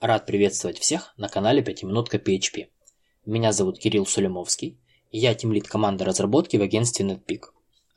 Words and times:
Рад 0.00 0.24
приветствовать 0.24 0.78
всех 0.78 1.12
на 1.18 1.28
канале 1.28 1.62
Пятиминутка 1.62 2.16
PHP. 2.16 2.68
Меня 3.26 3.52
зовут 3.52 3.78
Кирилл 3.78 4.06
Сулимовский, 4.06 4.80
и 5.10 5.18
я 5.18 5.34
тимлит 5.34 5.68
команды 5.68 6.06
разработки 6.06 6.56
в 6.56 6.62
агентстве 6.62 7.04
NetPeak. 7.04 7.42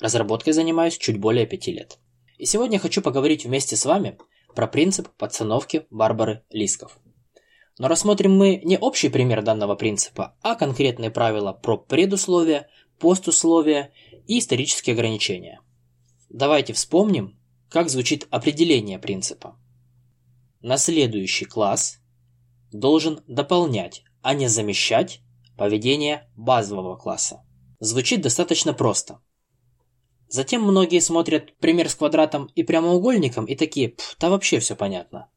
Разработкой 0.02 0.52
занимаюсь 0.52 0.98
чуть 0.98 1.18
более 1.18 1.48
пяти 1.48 1.72
лет. 1.72 2.00
И 2.38 2.46
сегодня 2.46 2.78
хочу 2.78 3.02
поговорить 3.02 3.46
вместе 3.46 3.78
с 3.78 3.86
вами 3.86 4.18
про 4.54 4.68
принцип 4.68 5.08
подстановки 5.16 5.86
Барбары 5.92 6.44
Лисков. 6.50 7.00
Но 7.78 7.88
рассмотрим 7.88 8.36
мы 8.36 8.60
не 8.66 8.78
общий 8.78 9.08
пример 9.08 9.42
данного 9.42 9.76
принципа, 9.76 10.36
а 10.42 10.56
конкретные 10.56 11.10
правила 11.10 11.54
про 11.54 11.78
предусловия, 11.78 12.68
постусловия 13.00 13.94
и 14.28 14.40
исторические 14.40 14.96
ограничения. 14.96 15.62
Давайте 16.30 16.74
вспомним, 16.74 17.40
как 17.70 17.88
звучит 17.88 18.28
определение 18.30 19.00
принципа. 19.00 19.58
Наследующий 20.64 21.46
класс 21.46 22.00
должен 22.72 23.22
дополнять, 23.28 24.06
а 24.22 24.34
не 24.34 24.48
замещать 24.48 25.20
поведение 25.58 26.32
базового 26.38 26.96
класса. 26.96 27.44
Звучит 27.82 28.22
достаточно 28.22 28.74
просто. 28.74 29.20
Затем 30.30 30.64
многие 30.64 31.02
смотрят 31.02 31.54
пример 31.58 31.90
с 31.90 31.96
квадратом 31.96 32.46
и 32.56 32.64
прямоугольником 32.64 33.44
и 33.44 33.56
такие, 33.56 33.96
да 34.22 34.30
вообще 34.30 34.60
все 34.60 34.78
понятно. 34.78 35.30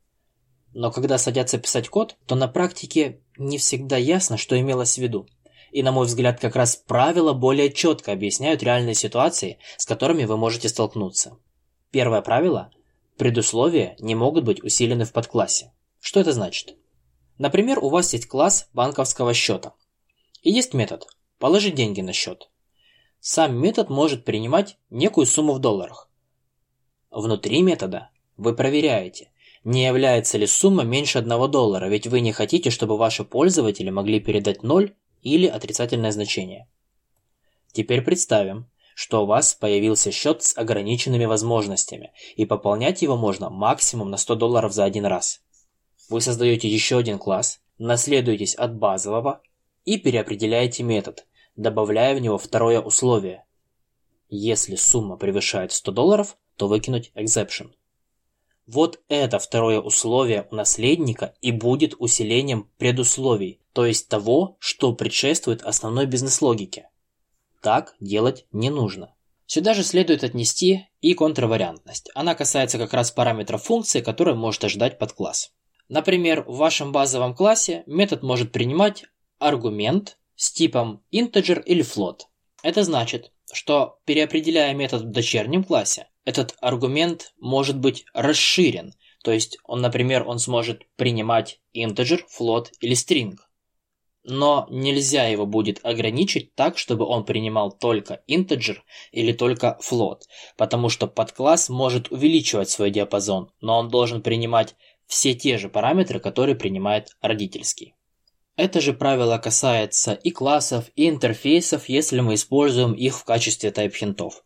Но 0.72 0.92
когда 0.92 1.18
садятся 1.18 1.58
писать 1.58 1.88
код, 1.88 2.16
то 2.26 2.36
на 2.36 2.46
практике 2.46 3.20
не 3.36 3.58
всегда 3.58 3.96
ясно, 3.96 4.36
что 4.36 4.56
имелось 4.58 4.94
в 4.94 5.02
виду. 5.02 5.26
И 5.72 5.82
на 5.82 5.90
мой 5.90 6.06
взгляд, 6.06 6.38
как 6.38 6.54
раз 6.54 6.76
правила 6.76 7.32
более 7.32 7.72
четко 7.72 8.12
объясняют 8.12 8.62
реальные 8.62 8.94
ситуации, 8.94 9.58
с 9.76 9.86
которыми 9.86 10.24
вы 10.24 10.36
можете 10.36 10.68
столкнуться. 10.68 11.36
Первое 11.90 12.22
правило– 12.22 12.70
предусловия 13.16 13.96
не 13.98 14.14
могут 14.14 14.44
быть 14.44 14.62
усилены 14.62 15.04
в 15.04 15.12
подклассе. 15.12 15.72
Что 16.00 16.20
это 16.20 16.32
значит? 16.32 16.76
Например, 17.38 17.78
у 17.78 17.88
вас 17.88 18.12
есть 18.12 18.26
класс 18.26 18.68
банковского 18.72 19.34
счета. 19.34 19.74
И 20.42 20.50
есть 20.50 20.74
метод– 20.74 21.06
положить 21.38 21.74
деньги 21.74 22.00
на 22.00 22.12
счет. 22.12 22.48
Сам 23.20 23.56
метод 23.56 23.90
может 23.90 24.24
принимать 24.24 24.78
некую 24.90 25.26
сумму 25.26 25.54
в 25.54 25.58
долларах. 25.58 26.08
Внутри 27.10 27.62
метода 27.62 28.10
вы 28.36 28.54
проверяете, 28.54 29.30
не 29.64 29.84
является 29.84 30.38
ли 30.38 30.46
сумма 30.46 30.84
меньше 30.84 31.18
1 31.18 31.50
доллара, 31.50 31.88
ведь 31.88 32.06
вы 32.06 32.20
не 32.20 32.32
хотите, 32.32 32.70
чтобы 32.70 32.96
ваши 32.96 33.24
пользователи 33.24 33.90
могли 33.90 34.20
передать 34.20 34.62
0 34.62 34.94
или 35.22 35.46
отрицательное 35.46 36.12
значение. 36.12 36.68
Теперь 37.72 38.02
представим, 38.02 38.70
что 38.96 39.24
у 39.24 39.26
вас 39.26 39.52
появился 39.52 40.10
счет 40.10 40.42
с 40.42 40.56
ограниченными 40.56 41.26
возможностями, 41.26 42.14
и 42.34 42.46
пополнять 42.46 43.02
его 43.02 43.14
можно 43.18 43.50
максимум 43.50 44.10
на 44.10 44.16
100 44.16 44.36
долларов 44.36 44.72
за 44.72 44.84
один 44.84 45.04
раз. 45.04 45.42
Вы 46.08 46.22
создаете 46.22 46.66
еще 46.66 46.96
один 46.96 47.18
класс, 47.18 47.60
наследуетесь 47.76 48.54
от 48.54 48.78
базового 48.78 49.42
и 49.84 49.98
переопределяете 49.98 50.82
метод, 50.82 51.26
добавляя 51.56 52.16
в 52.16 52.20
него 52.20 52.38
второе 52.38 52.80
условие. 52.80 53.44
Если 54.30 54.76
сумма 54.76 55.18
превышает 55.18 55.72
100 55.72 55.92
долларов, 55.92 56.38
то 56.56 56.66
выкинуть 56.66 57.12
exception. 57.14 57.72
Вот 58.66 59.02
это 59.08 59.38
второе 59.38 59.78
условие 59.78 60.48
у 60.50 60.54
наследника 60.54 61.34
и 61.42 61.52
будет 61.52 61.94
усилением 61.98 62.70
предусловий, 62.78 63.60
то 63.74 63.84
есть 63.84 64.08
того, 64.08 64.56
что 64.58 64.94
предшествует 64.94 65.60
основной 65.60 66.06
бизнес-логике. 66.06 66.88
Так 67.66 67.96
делать 67.98 68.46
не 68.52 68.70
нужно. 68.70 69.12
Сюда 69.48 69.74
же 69.74 69.82
следует 69.82 70.22
отнести 70.22 70.86
и 71.00 71.14
контравариантность. 71.14 72.08
Она 72.14 72.36
касается 72.36 72.78
как 72.78 72.94
раз 72.94 73.10
параметров 73.10 73.64
функции, 73.64 74.02
которые 74.02 74.36
может 74.36 74.62
ожидать 74.62 75.00
подкласс. 75.00 75.50
Например, 75.88 76.44
в 76.46 76.58
вашем 76.58 76.92
базовом 76.92 77.34
классе 77.34 77.82
метод 77.88 78.22
может 78.22 78.52
принимать 78.52 79.06
аргумент 79.40 80.16
с 80.36 80.52
типом 80.52 81.02
integer 81.12 81.60
или 81.60 81.82
float. 81.82 82.20
Это 82.62 82.84
значит, 82.84 83.32
что 83.52 83.98
переопределяя 84.04 84.72
метод 84.72 85.02
в 85.02 85.10
дочернем 85.10 85.64
классе, 85.64 86.06
этот 86.24 86.54
аргумент 86.60 87.32
может 87.40 87.80
быть 87.80 88.04
расширен, 88.14 88.94
то 89.24 89.32
есть 89.32 89.58
он, 89.64 89.80
например, 89.80 90.22
он 90.24 90.38
сможет 90.38 90.82
принимать 90.94 91.58
integer, 91.74 92.20
float 92.38 92.66
или 92.78 92.94
string. 92.94 93.34
Но 94.28 94.66
нельзя 94.70 95.28
его 95.28 95.46
будет 95.46 95.78
ограничить 95.84 96.52
так, 96.56 96.78
чтобы 96.78 97.04
он 97.04 97.24
принимал 97.24 97.70
только 97.70 98.22
integer 98.28 98.78
или 99.12 99.32
только 99.32 99.78
float, 99.80 100.22
потому 100.56 100.88
что 100.88 101.06
подкласс 101.06 101.68
может 101.68 102.10
увеличивать 102.10 102.68
свой 102.68 102.90
диапазон, 102.90 103.52
но 103.60 103.78
он 103.78 103.88
должен 103.88 104.22
принимать 104.22 104.74
все 105.06 105.34
те 105.34 105.58
же 105.58 105.68
параметры, 105.68 106.18
которые 106.18 106.56
принимает 106.56 107.10
родительский. 107.20 107.94
Это 108.56 108.80
же 108.80 108.94
правило 108.94 109.38
касается 109.38 110.14
и 110.14 110.32
классов, 110.32 110.86
и 110.96 111.08
интерфейсов, 111.08 111.88
если 111.88 112.18
мы 112.18 112.34
используем 112.34 112.94
их 112.94 113.16
в 113.16 113.24
качестве 113.24 113.70
тайп-хинтов. 113.70 114.42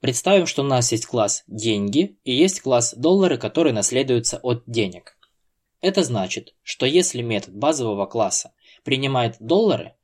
Представим, 0.00 0.46
что 0.46 0.62
у 0.62 0.66
нас 0.66 0.90
есть 0.90 1.06
класс 1.06 1.44
«деньги» 1.46 2.18
и 2.24 2.34
есть 2.34 2.62
класс 2.62 2.94
«доллары», 2.96 3.38
который 3.38 3.72
наследуется 3.72 4.40
от 4.42 4.64
денег. 4.66 5.16
Это 5.82 6.02
значит, 6.02 6.54
что 6.62 6.84
если 6.84 7.22
метод 7.22 7.54
базового 7.54 8.06
класса 8.06 8.52
принимает 8.82 9.36
доллары, 9.40 9.94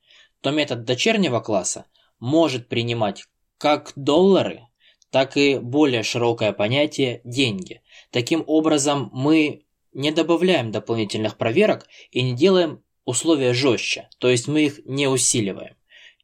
то 0.41 0.51
метод 0.51 0.85
дочернего 0.85 1.41
класса 1.41 1.87
может 2.19 2.69
принимать 2.69 3.25
как 3.59 3.93
доллары, 3.97 4.63
так 5.11 5.37
и 5.37 5.59
более 5.59 6.03
широкое 6.03 6.53
понятие 6.53 7.21
«деньги». 7.25 7.83
Таким 8.11 8.45
образом, 8.47 9.11
мы 9.13 9.65
не 9.93 10.11
добавляем 10.11 10.71
дополнительных 10.71 11.37
проверок 11.37 11.87
и 12.11 12.23
не 12.23 12.35
делаем 12.35 12.83
условия 13.05 13.55
жестче, 13.55 14.09
то 14.19 14.29
есть 14.29 14.47
мы 14.47 14.65
их 14.67 14.81
не 14.85 15.09
усиливаем. 15.09 15.77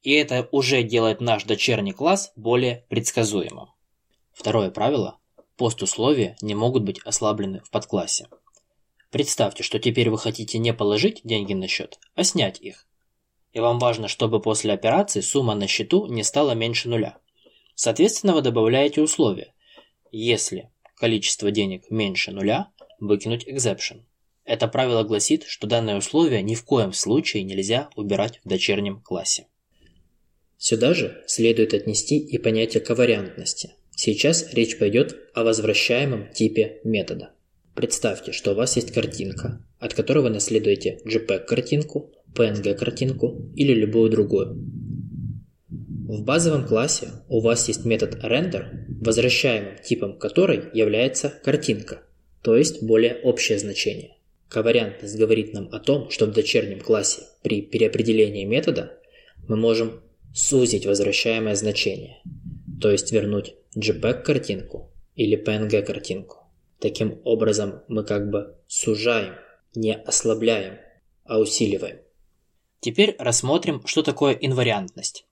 И 0.03 0.13
это 0.13 0.49
уже 0.51 0.83
делает 0.83 1.21
наш 1.21 1.45
дочерний 1.45 1.93
класс 1.93 2.33
более 2.37 2.85
предсказуемым. 2.89 3.69
Второе 4.33 4.71
правило– 4.71 5.19
постусловия 5.57 6.37
не 6.43 6.55
могут 6.55 6.83
быть 6.83 7.01
ослаблены 7.05 7.61
в 7.61 7.71
подклассе. 7.71 8.27
Представьте, 9.13 9.63
что 9.63 9.79
теперь 9.79 10.09
вы 10.09 10.17
хотите 10.17 10.57
не 10.57 10.73
положить 10.73 11.21
деньги 11.23 11.53
на 11.53 11.69
счет, 11.69 11.99
а 12.15 12.25
снять 12.25 12.59
их. 12.63 12.87
И 13.53 13.61
вам 13.61 13.79
важно, 13.79 14.09
чтобы 14.09 14.41
после 14.41 14.73
операции 14.73 15.21
сумма 15.21 15.55
на 15.55 15.67
счету 15.67 16.07
не 16.07 16.23
стала 16.23 16.53
меньше 16.53 16.89
нуля. 16.89 17.19
Соответственно, 17.75 18.33
вы 18.33 18.41
добавляете 18.41 19.03
условие. 19.03 19.53
Если 20.13 20.71
количество 20.97 21.51
денег 21.51 21.91
меньше 21.91 22.33
нуля, 22.33 22.69
выкинуть 23.01 23.47
exception. 23.47 24.05
Это 24.47 24.67
правило 24.67 25.03
гласит, 25.03 25.45
что 25.45 25.67
данное 25.67 25.99
условие 25.99 26.41
ни 26.41 26.55
в 26.55 26.65
коем 26.65 26.95
случае 26.95 27.43
нельзя 27.43 27.91
убирать 27.97 28.41
в 28.43 28.49
дочернем 28.49 29.03
классе. 29.03 29.47
Сюда 30.57 30.95
же 30.95 31.23
следует 31.27 31.75
отнести 31.75 32.17
и 32.19 32.39
понятие 32.39 32.83
ковариантности. 32.83 33.75
Сейчас 33.95 34.55
речь 34.55 34.79
пойдет 34.79 35.19
о 35.35 35.45
возвращаемом 35.45 36.33
типе 36.33 36.81
метода. 36.83 37.35
Представьте, 37.75 38.33
что 38.33 38.53
у 38.53 38.55
вас 38.55 38.77
есть 38.77 38.93
картинка, 38.93 39.65
от 39.79 39.95
которой 39.95 40.21
вы 40.21 40.31
наследуете 40.31 41.01
JPEG-картинку, 41.07 42.13
PNG-картинку 42.35 43.51
или 43.57 43.73
любую 43.73 44.11
другую. 44.11 44.55
В 45.69 46.23
базовом 46.23 46.67
классе 46.67 47.09
у 47.29 47.41
вас 47.41 47.69
есть 47.69 47.87
метод 47.87 48.17
render, 48.23 48.85
возвращаемым 49.01 49.79
типом 49.83 50.19
которой 50.19 50.65
является 50.75 51.31
картинка, 51.43 52.03
то 52.43 52.57
есть 52.57 52.83
более 52.83 53.17
общее 53.23 53.59
значение. 53.59 54.19
Ковариантность 54.51 55.17
говорит 55.17 55.55
нам 55.55 55.71
о 55.73 55.79
том, 55.79 56.11
что 56.11 56.27
в 56.27 56.33
дочернем 56.33 56.81
классе 56.81 57.23
при 57.43 57.63
переопределении 57.63 58.45
метода 58.45 58.99
мы 59.49 59.57
можем 59.57 60.03
сузить 60.35 60.85
возвращаемое 60.85 61.55
значение, 61.55 62.19
то 62.83 62.91
есть 62.91 63.11
вернуть 63.13 63.55
JPEG-картинку 63.75 64.91
или 65.17 65.43
PNG-картинку. 65.43 66.42
Таким 66.83 67.23
образом 67.25 67.81
мы 67.89 68.05
как 68.05 68.29
бы 68.29 68.59
сужаем, 68.67 69.37
не 69.75 69.95
ослабляем, 69.95 70.79
а 71.25 71.39
усиливаем. 71.39 72.01
Теперь 72.81 73.17
рассмотрим, 73.19 73.87
что 73.87 74.03
такое 74.03 74.35
инвариантность. 74.35 75.25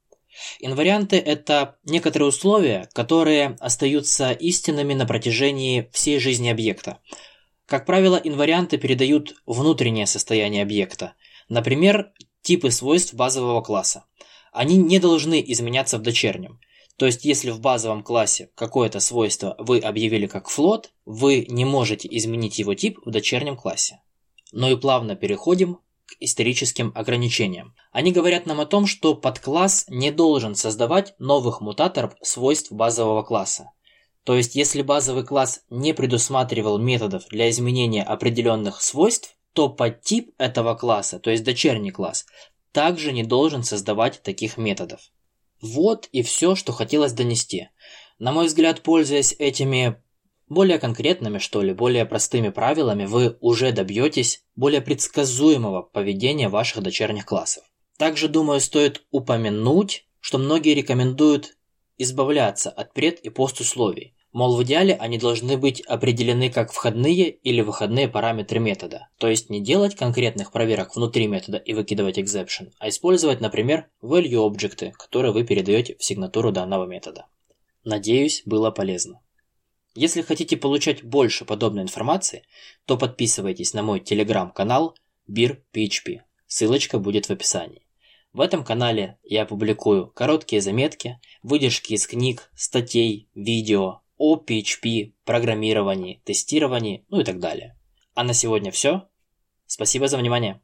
Инварианты– 0.61 1.17
это 1.19 1.77
некоторые 1.85 2.29
условия, 2.29 2.89
которые 2.95 3.57
остаются 3.61 4.31
истинными 4.31 4.95
на 4.95 5.05
протяжении 5.05 5.91
всей 5.93 6.19
жизни 6.19 6.49
объекта– 6.49 7.01
как 7.71 7.87
правило, 7.87 8.17
инварианты 8.17 8.79
передают 8.79 9.37
внутреннее 9.47 10.07
состояние 10.07 10.65
объекта, 10.65 11.15
например, 11.49 12.11
типы 12.43 12.73
свойств 12.73 13.15
базового 13.15 13.63
класса. 13.63 14.07
Они 14.51 14.77
не 14.77 14.99
должны 14.99 15.41
изменяться 15.47 15.97
в 15.97 16.03
дочернем. 16.03 16.59
То 17.01 17.07
есть, 17.07 17.25
если 17.25 17.49
в 17.49 17.61
базовом 17.61 18.03
классе 18.03 18.51
какое-то 18.55 19.01
свойство 19.01 19.55
вы 19.57 19.79
объявили 19.79 20.27
как 20.27 20.51
float, 20.51 20.89
вы 21.07 21.47
не 21.49 21.65
можете 21.65 22.07
изменить 22.11 22.59
его 22.59 22.75
тип 22.75 22.99
в 23.07 23.11
дочернем 23.11 23.57
классе. 23.57 24.03
Но 24.53 24.69
и 24.69 24.77
плавно 24.77 25.17
переходим 25.17 25.77
к 26.05 26.17
историческим 26.21 26.93
ограничениям. 26.95 27.75
Они 27.91 28.13
говорят 28.13 28.45
нам 28.45 28.61
о 28.61 28.67
том, 28.67 28.85
что 28.85 29.15
подкласс 29.15 29.87
не 29.89 30.11
должен 30.11 30.55
создавать 30.55 31.15
новых 31.19 31.63
мутаторов 31.63 32.17
свойств 32.21 32.71
базового 32.71 33.23
класса. 33.23 33.71
То 34.25 34.37
есть, 34.37 34.55
если 34.55 34.83
базовый 34.83 35.25
класс 35.25 35.63
не 35.71 35.95
предусматривал 35.95 36.77
методов 36.77 37.27
для 37.31 37.49
изменения 37.49 38.03
определенных 38.03 38.83
свойств 38.83 39.39
то 39.55 39.71
подтип 39.71 40.35
этого 40.37 40.75
класса, 40.75 41.19
то 41.19 41.31
есть 41.31 41.45
дочерний 41.45 41.93
класс, 41.93 42.27
также 42.73 43.11
не 43.11 43.23
должен 43.23 43.63
создавать 43.63 44.23
таких 44.23 44.59
методов. 44.59 45.01
Вот 45.61 46.09
и 46.13 46.23
все, 46.23 46.55
что 46.55 46.73
хотелось 46.73 47.13
донести. 47.13 47.69
На 48.19 48.33
мой 48.33 48.47
взгляд, 48.47 48.83
пользуясь 48.83 49.35
этими 49.39 50.03
более 50.49 50.79
конкретными, 50.79 51.39
что 51.39 51.63
ли, 51.63 51.73
более 51.73 52.05
простыми 52.05 52.49
правилами, 52.49 53.07
вы 53.07 53.37
уже 53.41 53.73
добьетесь 53.73 54.45
более 54.57 54.81
предсказуемого 54.81 55.83
поведения 55.83 56.49
ваших 56.49 56.83
дочерних 56.83 57.25
классов. 57.27 57.65
Также, 57.97 58.29
думаю, 58.29 58.61
стоит 58.61 59.05
упомянуть, 59.11 60.07
что 60.19 60.39
многие 60.39 60.75
рекомендуют 60.75 61.57
избавляться 61.99 62.71
от 62.71 62.95
пред- 62.95 63.21
и 63.21 63.31
постусловий. 63.31 64.17
Мол, 64.33 64.57
в 64.57 64.63
идеале 64.63 64.95
они 64.95 65.19
должны 65.19 65.57
быть 65.57 65.81
определены 65.81 66.51
как 66.51 66.73
входные 66.73 67.31
или 67.31 67.63
выходные 67.63 68.09
параметры 68.09 68.61
метода. 68.61 69.09
То 69.19 69.27
есть 69.27 69.51
не 69.51 69.61
делать 69.61 69.97
конкретных 69.97 70.53
проверок 70.53 70.95
внутри 70.95 71.27
метода 71.27 71.59
и 71.59 71.75
выкидывать 71.75 72.17
exception, 72.17 72.73
а 72.79 72.89
использовать, 72.89 73.41
например, 73.41 73.89
value 74.03 74.47
объекты, 74.47 74.93
которые 74.93 75.33
вы 75.33 75.43
передаете 75.43 75.97
в 75.97 76.05
сигнатуру 76.05 76.53
данного 76.53 76.87
метода. 76.87 77.27
Надеюсь, 77.83 78.43
было 78.47 78.71
полезно. 78.71 79.21
Если 79.97 80.23
хотите 80.23 80.57
получать 80.57 81.03
больше 81.03 81.45
подобной 81.45 81.83
информации, 81.83 82.45
то 82.85 82.97
подписывайтесь 82.97 83.75
на 83.75 83.83
мой 83.83 83.99
телеграм-канал 83.99 84.95
BIR.PHP. 85.29 86.21
Ссылочка 86.47 87.01
будет 87.01 87.27
в 87.27 87.31
описании. 87.31 87.83
В 88.33 88.41
этом 88.41 88.63
канале 88.63 89.19
я 89.25 89.45
публикую 89.45 90.07
короткие 90.07 90.63
заметки, 90.63 91.19
выдержки 91.43 91.95
из 91.95 92.07
книг, 92.07 92.49
статей, 92.55 93.29
видео, 93.35 94.03
о 94.21 94.37
PHP, 94.37 95.15
программировании, 95.25 96.21
тестировании, 96.25 97.07
ну 97.09 97.21
и 97.21 97.25
так 97.25 97.41
далее. 97.41 97.79
А 98.15 98.23
на 98.23 98.35
сегодня 98.35 98.71
все. 98.71 99.09
Спасибо 99.65 100.09
за 100.09 100.19
внимание. 100.19 100.61